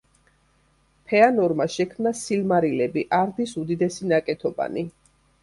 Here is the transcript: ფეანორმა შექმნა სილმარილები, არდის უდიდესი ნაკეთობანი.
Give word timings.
ფეანორმა 1.11 1.67
შექმნა 1.73 2.13
სილმარილები, 2.21 3.05
არდის 3.19 3.55
უდიდესი 3.63 4.11
ნაკეთობანი. 4.15 4.89